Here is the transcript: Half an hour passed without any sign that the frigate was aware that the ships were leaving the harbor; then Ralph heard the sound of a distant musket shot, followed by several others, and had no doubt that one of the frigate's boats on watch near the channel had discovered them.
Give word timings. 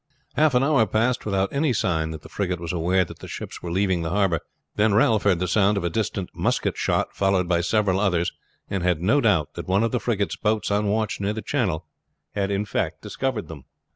Half 0.33 0.55
an 0.55 0.63
hour 0.63 0.87
passed 0.87 1.27
without 1.27 1.53
any 1.53 1.73
sign 1.73 2.09
that 2.09 2.23
the 2.23 2.27
frigate 2.27 2.59
was 2.59 2.73
aware 2.73 3.05
that 3.05 3.19
the 3.19 3.27
ships 3.27 3.61
were 3.61 3.69
leaving 3.69 4.01
the 4.01 4.09
harbor; 4.09 4.39
then 4.75 4.95
Ralph 4.95 5.21
heard 5.25 5.37
the 5.37 5.47
sound 5.47 5.77
of 5.77 5.83
a 5.83 5.91
distant 5.91 6.31
musket 6.35 6.75
shot, 6.75 7.13
followed 7.15 7.47
by 7.47 7.61
several 7.61 7.99
others, 7.99 8.31
and 8.67 8.81
had 8.81 8.99
no 8.99 9.21
doubt 9.21 9.53
that 9.53 9.67
one 9.67 9.83
of 9.83 9.91
the 9.91 9.99
frigate's 9.99 10.35
boats 10.35 10.71
on 10.71 10.87
watch 10.87 11.21
near 11.21 11.33
the 11.33 11.43
channel 11.43 11.85
had 12.31 12.49
discovered 13.01 13.47
them. 13.47 13.65